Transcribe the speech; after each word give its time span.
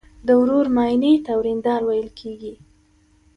د 0.27 0.29
ورور 0.41 0.65
ماینې 0.75 1.13
ته 1.25 1.31
وریندار 1.39 1.81
ویل 1.85 2.09
کیږي. 2.19 2.53